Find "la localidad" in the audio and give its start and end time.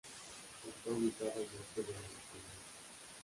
1.93-2.57